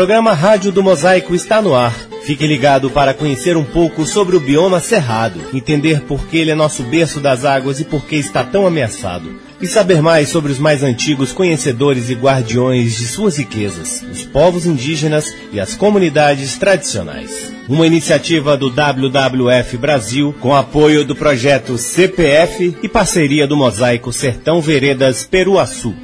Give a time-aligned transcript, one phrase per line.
[0.00, 1.94] programa Rádio do Mosaico está no ar.
[2.22, 6.54] Fique ligado para conhecer um pouco sobre o bioma cerrado, entender por que ele é
[6.54, 9.30] nosso berço das águas e por que está tão ameaçado.
[9.60, 14.64] E saber mais sobre os mais antigos conhecedores e guardiões de suas riquezas, os povos
[14.64, 17.52] indígenas e as comunidades tradicionais.
[17.68, 24.62] Uma iniciativa do WWF Brasil com apoio do projeto CPF e parceria do Mosaico Sertão
[24.62, 25.94] Veredas Peruaçu.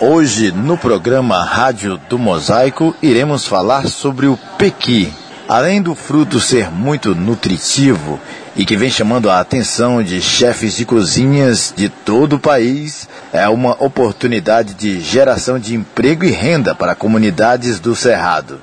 [0.00, 5.12] Hoje, no programa Rádio do Mosaico, iremos falar sobre o pequi.
[5.48, 8.20] Além do fruto ser muito nutritivo
[8.54, 13.48] e que vem chamando a atenção de chefes de cozinhas de todo o país, é
[13.48, 18.60] uma oportunidade de geração de emprego e renda para comunidades do Cerrado.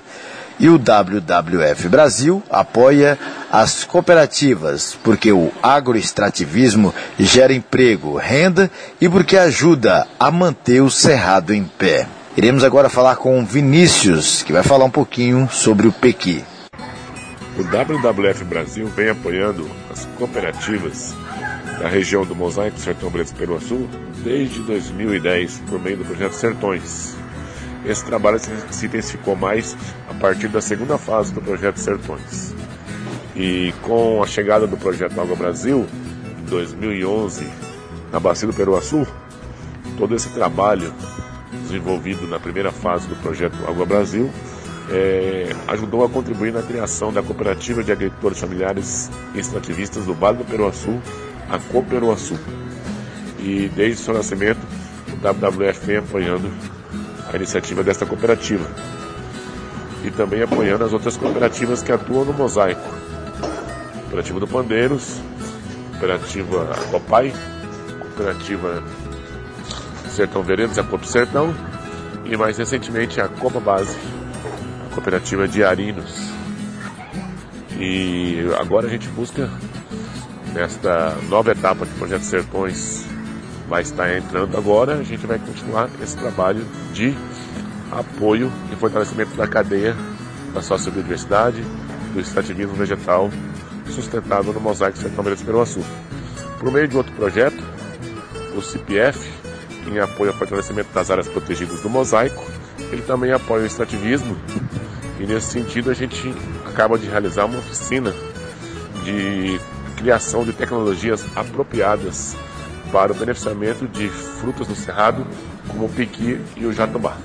[0.59, 3.20] E o WWF Brasil apoia
[3.52, 11.54] as cooperativas, porque o agroextrativismo gera emprego, renda e porque ajuda a manter o cerrado
[11.54, 12.07] em pé.
[12.38, 16.44] Iremos agora falar com Vinícius, que vai falar um pouquinho sobre o Pequi.
[17.57, 21.13] O WWF Brasil vem apoiando as cooperativas
[21.79, 23.88] da região do Mosaico Sertão Preto Peruaçu
[24.24, 27.16] desde 2010 por meio do projeto Sertões.
[27.88, 29.78] Esse trabalho se intensificou mais
[30.10, 32.54] a partir da segunda fase do projeto Sertões.
[33.36, 35.86] E com a chegada do projeto Água Brasil,
[36.40, 37.48] em 2011,
[38.12, 39.06] na Bacia do Peruaçu,
[39.98, 40.94] todo esse trabalho
[41.63, 44.32] desenvolvido na primeira fase do projeto Água Brasil
[44.90, 50.38] é, ajudou a contribuir na criação da cooperativa de agricultores familiares e extrativistas do Vale
[50.38, 51.00] do Peruaçu,
[51.50, 52.38] a Coperuaçu.
[53.40, 54.60] E desde seu nascimento,
[55.12, 56.52] o WWF vem apoiando
[57.31, 58.70] a iniciativa desta cooperativa
[60.04, 62.87] e também apoiando as outras cooperativas que atuam no mosaico.
[64.03, 65.19] Cooperativa do Pandeiros,
[65.91, 67.34] Cooperativa Copai,
[68.00, 68.84] Cooperativa
[70.09, 71.53] Sertão Veredas, a Copa Sertão
[72.23, 73.97] e mais recentemente a Copa Base,
[74.89, 76.29] a Cooperativa de Arinos.
[77.77, 79.50] E agora a gente busca
[80.53, 83.14] nesta nova etapa do Projeto Sertões
[83.67, 87.15] vai estar entrando agora, a gente vai continuar esse trabalho de
[87.91, 89.95] apoio e fortalecimento da cadeia
[90.53, 91.61] da sociobiodiversidade,
[92.13, 93.29] do extrativismo vegetal
[93.91, 95.81] sustentável no Mosaico Sertão Veredas Peruaçu.
[96.59, 97.61] Por meio de outro projeto,
[98.55, 99.19] o CPF,
[99.87, 102.43] em apoio ao fortalecimento das áreas protegidas do mosaico,
[102.91, 104.37] ele também apoia o extrativismo
[105.19, 106.33] e nesse sentido a gente
[106.65, 108.13] acaba de realizar uma oficina
[109.03, 109.59] de
[109.97, 112.35] criação de tecnologias apropriadas
[112.95, 115.28] para o beneficiamento de frutas do cerrado,
[115.67, 117.17] como o piqui e o jatobá.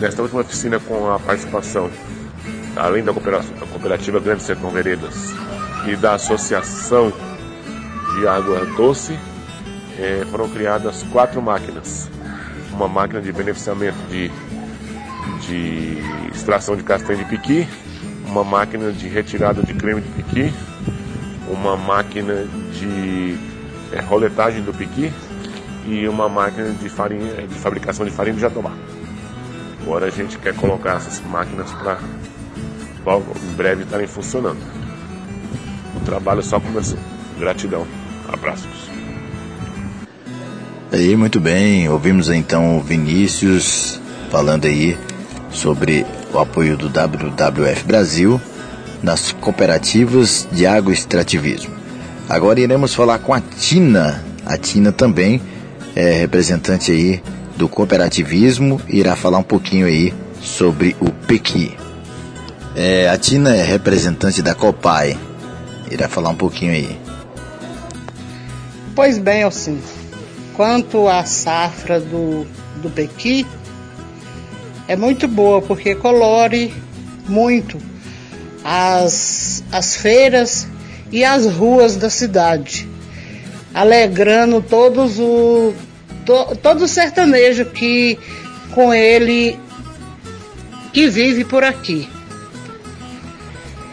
[0.00, 1.90] Nesta última oficina, com a participação,
[2.74, 5.34] além da cooperativa, Grande Sertão Veredas
[5.86, 7.12] e da Associação
[8.14, 9.12] de Água Doce,
[9.98, 12.08] eh, foram criadas quatro máquinas.
[12.72, 14.30] Uma máquina de beneficiamento de,
[15.46, 15.98] de
[16.34, 17.68] extração de castanha de piqui,
[18.26, 20.54] uma máquina de retirada de creme de piqui,
[21.50, 23.53] uma máquina de
[23.94, 25.12] é, roletagem do piqui
[25.86, 28.72] e uma máquina de, farinha, de fabricação de farinha de jatobá.
[29.82, 31.98] Agora a gente quer colocar essas máquinas para
[33.04, 34.58] logo em breve estarem funcionando.
[35.94, 36.98] O trabalho só começou.
[37.38, 37.86] Gratidão.
[38.28, 38.90] Abraços.
[40.90, 41.88] Aí, muito bem.
[41.88, 44.00] Ouvimos então o Vinícius
[44.30, 44.96] falando aí
[45.50, 48.40] sobre o apoio do WWF Brasil
[49.02, 51.83] nas cooperativas de agroextrativismo.
[52.28, 54.24] Agora iremos falar com a Tina.
[54.46, 55.40] A Tina também
[55.94, 57.22] é representante aí
[57.56, 61.76] do cooperativismo e irá falar um pouquinho aí sobre o Pequi.
[62.74, 65.18] É, a Tina é representante da Copai.
[65.90, 66.98] Irá falar um pouquinho aí.
[68.94, 69.78] Pois bem, assim,
[70.54, 72.46] quanto à safra do,
[72.80, 73.46] do Pequi,
[74.88, 76.72] é muito boa porque colore
[77.28, 77.78] muito
[78.64, 80.66] as, as feiras
[81.10, 82.88] e as ruas da cidade,
[83.72, 85.74] alegrando todos o
[86.24, 88.18] to, todo o sertanejo que
[88.72, 89.58] com ele
[90.92, 92.08] que vive por aqui.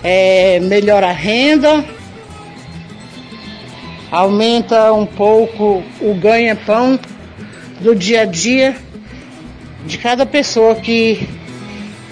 [0.04, 1.86] É, melhora a renda,
[4.10, 7.00] aumenta um pouco o ganha-pão
[7.80, 8.76] do dia a dia
[9.86, 11.28] de cada pessoa que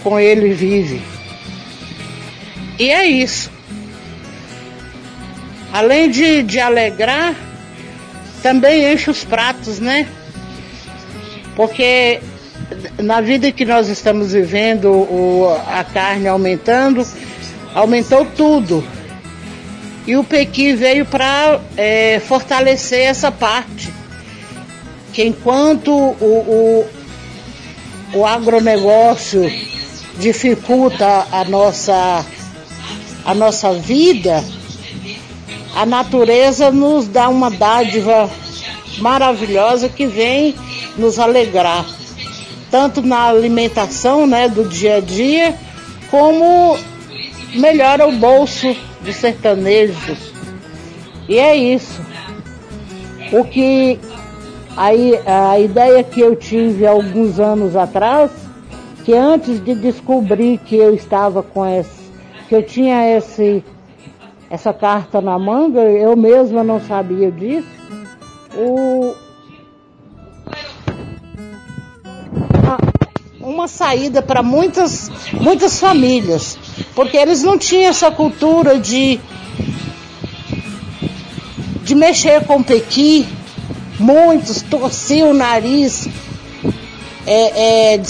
[0.03, 1.01] com ele vive.
[2.77, 3.58] E é isso
[5.71, 7.35] além de, de alegrar,
[8.41, 10.07] também enche os pratos, né?
[11.55, 12.21] Porque
[12.99, 17.05] na vida que nós estamos vivendo, o, a carne aumentando,
[17.73, 18.83] aumentou tudo.
[20.07, 23.93] E o Pequi veio para é, fortalecer essa parte.
[25.13, 26.85] que enquanto o,
[28.13, 29.51] o, o agronegócio
[30.17, 32.25] dificulta a nossa,
[33.25, 34.43] a nossa vida,
[35.75, 38.29] a natureza nos dá uma dádiva
[38.99, 40.55] maravilhosa que vem
[40.97, 41.85] nos alegrar,
[42.69, 45.55] tanto na alimentação né, do dia a dia,
[46.09, 46.77] como
[47.55, 50.17] melhora o bolso do sertanejo.
[51.27, 52.01] E é isso.
[53.31, 53.99] O que
[54.75, 58.31] a, a ideia que eu tive alguns anos atrás,
[59.05, 61.99] que antes de descobrir que eu estava com esse,
[62.47, 63.63] que eu tinha esse,
[64.49, 67.67] essa carta na manga, eu mesma não sabia disso.
[68.55, 69.13] O,
[73.41, 76.57] uma saída para muitas, muitas famílias,
[76.95, 79.19] porque eles não tinham essa cultura de,
[81.83, 83.27] de mexer com pequi,
[83.99, 86.07] muitos torciam o nariz,
[87.27, 88.01] é, é,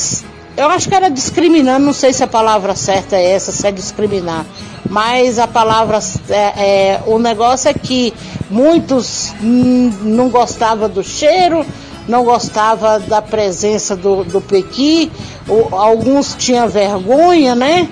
[0.55, 3.71] eu acho que era discriminando, não sei se a palavra certa é essa, se é
[3.71, 4.45] discriminar,
[4.89, 5.99] mas a palavra,
[6.29, 8.13] é, é, o negócio é que
[8.49, 11.65] muitos não gostavam do cheiro,
[12.07, 15.11] não gostava da presença do, do Pequi,
[15.47, 17.87] o, alguns tinham vergonha, né?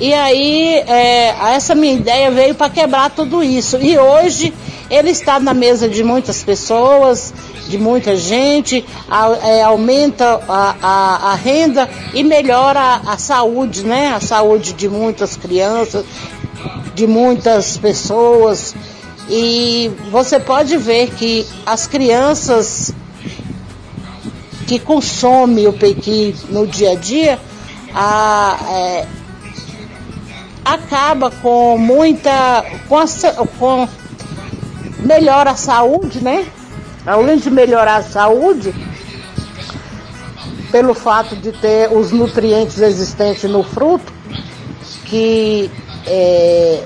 [0.00, 3.76] E aí, é, essa minha ideia veio para quebrar tudo isso.
[3.76, 4.52] E hoje
[4.92, 7.32] ele está na mesa de muitas pessoas,
[7.66, 8.84] de muita gente,
[9.42, 14.12] é, aumenta a, a, a, renda e melhora a, saúde, né?
[14.14, 16.04] A saúde de muitas crianças,
[16.94, 18.74] de muitas pessoas.
[19.30, 22.92] E você pode ver que as crianças
[24.66, 27.38] que consome o pequi no dia a dia
[27.94, 29.06] a, é,
[30.62, 33.06] acaba com muita com, a,
[33.58, 33.88] com
[35.04, 36.46] melhora a saúde, né?
[37.04, 38.74] Além de melhorar a saúde,
[40.70, 44.12] pelo fato de ter os nutrientes existentes no fruto,
[45.04, 45.70] que
[46.06, 46.84] é,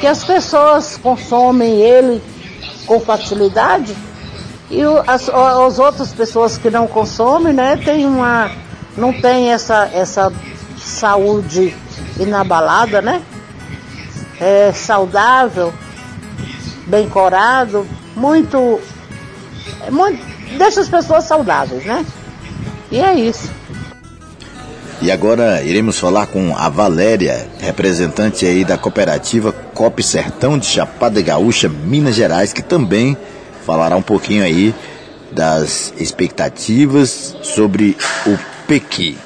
[0.00, 2.22] que as pessoas consomem ele
[2.86, 3.96] com facilidade
[4.70, 8.50] e as, as outras pessoas que não consomem, né, tem uma,
[8.96, 10.32] não tem essa, essa
[10.76, 11.74] saúde
[12.18, 13.22] inabalada, né?
[14.40, 15.72] É saudável,
[16.88, 17.86] bem corado,
[18.16, 18.80] muito,
[19.90, 20.20] muito,
[20.56, 22.04] deixa as pessoas saudáveis, né?
[22.90, 23.50] E é isso.
[25.00, 31.22] E agora iremos falar com a Valéria, representante aí da cooperativa Cop Sertão de Chapada
[31.22, 33.16] Gaúcha, Minas Gerais, que também
[33.64, 34.74] falará um pouquinho aí
[35.30, 37.96] das expectativas sobre
[38.26, 38.36] o
[38.66, 39.16] Pequi.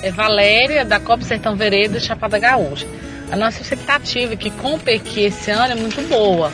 [0.00, 2.86] É Valéria, da Copa Sertão Vereda, Chapada Gaúcha.
[3.30, 6.52] A nossa expectativa é que com o Pequi esse ano é muito boa.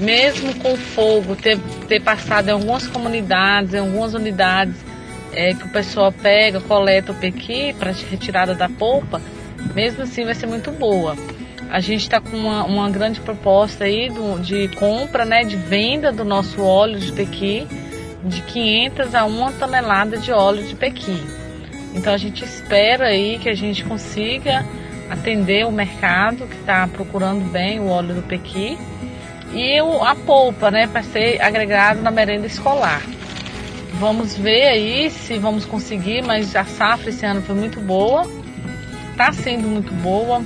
[0.00, 4.74] Mesmo com o fogo ter, ter passado em algumas comunidades, em algumas unidades,
[5.32, 9.20] é, que o pessoal pega, coleta o Pequi para retirada da polpa,
[9.74, 11.16] mesmo assim vai ser muito boa.
[11.70, 16.12] A gente está com uma, uma, grande proposta aí do, de compra, né, de venda
[16.12, 17.66] do nosso óleo de pequi,
[18.22, 21.20] de 500 a 1 tonelada de óleo de pequi.
[21.94, 24.64] Então a gente espera aí que a gente consiga
[25.14, 28.76] atender o mercado que está procurando bem o óleo do pequi
[29.52, 33.02] e a polpa, né, para ser agregado na merenda escolar.
[33.94, 38.28] Vamos ver aí se vamos conseguir, mas a safra esse ano foi muito boa,
[39.12, 40.42] está sendo muito boa.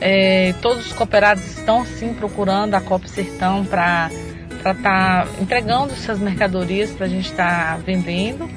[0.00, 4.10] É, todos os cooperados estão sim procurando a Copa Sertão para
[4.50, 8.50] estar tá entregando suas mercadorias para a gente estar tá vendendo.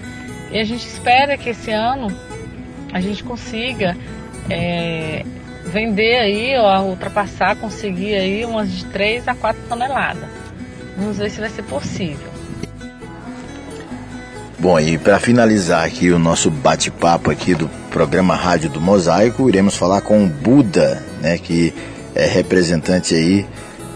[0.52, 2.08] E a gente espera que esse ano
[2.92, 3.96] a gente consiga
[4.50, 5.24] é,
[5.66, 10.30] vender aí, ou ultrapassar, conseguir aí umas de 3 a 4 toneladas.
[10.98, 12.32] Vamos ver se vai ser possível.
[14.60, 19.76] Bom, e para finalizar aqui o nosso bate-papo aqui do programa Rádio do Mosaico, iremos
[19.76, 21.74] falar com o Buda, né, que
[22.14, 23.46] é representante aí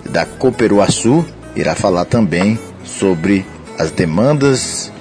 [0.10, 1.24] da Cooperuaçu,
[1.56, 3.46] irá falar também sobre
[3.78, 4.92] as demandas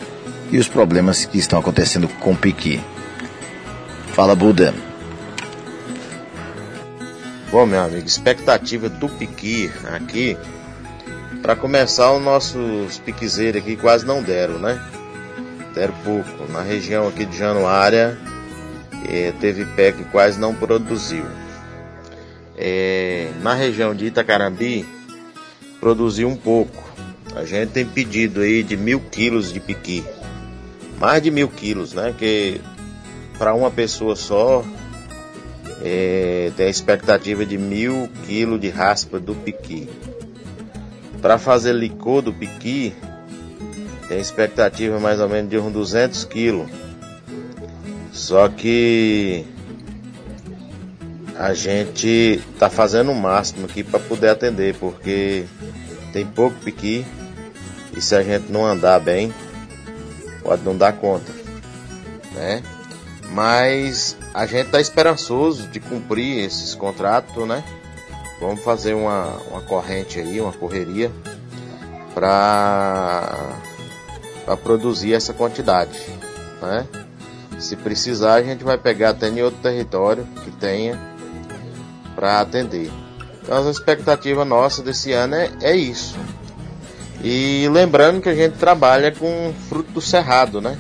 [0.50, 2.80] e os problemas que estão acontecendo com o Piqui.
[4.12, 4.74] Fala, Buda.
[7.54, 10.36] Bom, meu amigo, expectativa do Piqui aqui,
[11.40, 14.84] para começar, os nossos piquezeiros aqui quase não deram, né?
[15.72, 16.52] deram pouco.
[16.52, 18.18] Na região aqui de Januária,
[19.08, 21.24] é, teve pé que quase não produziu.
[22.58, 24.84] É, na região de Itacarambi,
[25.78, 26.82] produziu um pouco.
[27.36, 30.04] A gente tem pedido aí de mil quilos de piqui.
[30.98, 32.12] Mais de mil quilos, né?
[32.18, 32.60] Que
[33.38, 34.64] para uma pessoa só
[35.84, 39.86] é, tem a expectativa de mil quilos de raspa do piqui.
[41.20, 42.94] Para fazer licor do piqui,
[44.08, 46.68] Tem expectativa mais ou menos de uns 200 quilos.
[48.12, 49.44] Só que
[51.36, 55.44] a gente tá fazendo o máximo aqui para poder atender, porque
[56.12, 57.04] tem pouco piqui
[57.96, 59.32] e se a gente não andar bem,
[60.42, 61.32] pode não dar conta,
[62.34, 62.62] né?
[63.34, 67.64] Mas a gente tá esperançoso de cumprir esses contratos, né?
[68.40, 71.10] Vamos fazer uma, uma corrente aí, uma correria
[72.14, 73.58] para
[74.62, 75.98] produzir essa quantidade,
[76.62, 76.86] né?
[77.58, 80.96] Se precisar, a gente vai pegar até em outro território que tenha
[82.14, 82.88] para atender.
[83.42, 86.16] Então, a expectativa nossa desse ano é, é isso.
[87.20, 90.78] E lembrando que a gente trabalha com fruto do cerrado, né?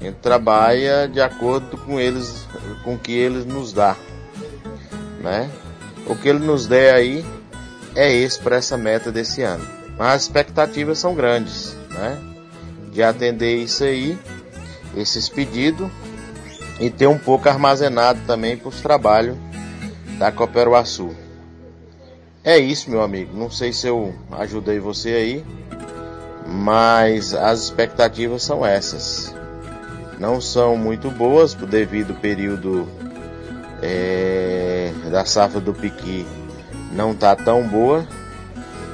[0.00, 2.46] A gente trabalha de acordo com eles,
[2.84, 3.96] com o que eles nos dá,
[5.20, 5.50] né?
[6.06, 7.24] O que ele nos der aí
[7.96, 9.66] é esse para essa meta desse ano.
[9.98, 12.16] Mas as expectativas são grandes, né?
[12.92, 14.16] De atender isso aí,
[14.96, 15.90] esses pedidos
[16.80, 19.36] e ter um pouco armazenado também para os trabalhos
[20.18, 21.14] da Coperuaçu.
[22.44, 23.36] É isso, meu amigo.
[23.36, 25.44] Não sei se eu ajudei você aí,
[26.46, 29.34] mas as expectativas são essas.
[30.18, 32.88] Não são muito boas devido ao período
[33.82, 36.26] é, da safra do piqui
[36.92, 38.06] não tá tão boa,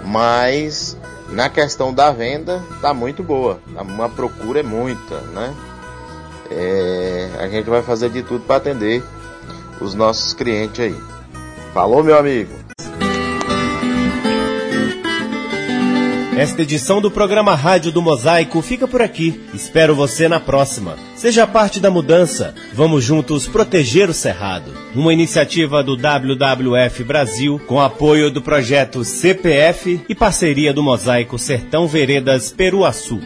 [0.04, 0.97] mas
[1.28, 3.61] na questão da venda tá muito boa.
[3.76, 5.54] Uma procura é muita, né?
[6.50, 9.02] É, a gente vai fazer de tudo para atender
[9.81, 10.97] os nossos clientes aí.
[11.73, 12.63] Falou, meu amigo.
[16.36, 19.40] Esta edição do programa Rádio do Mosaico fica por aqui.
[19.54, 20.96] Espero você na próxima.
[21.14, 22.52] Seja parte da mudança.
[22.72, 24.72] Vamos juntos proteger o Cerrado.
[24.96, 31.86] Uma iniciativa do WWF Brasil com apoio do projeto CPF e parceria do Mosaico Sertão
[31.86, 33.20] Veredas Peruaçu.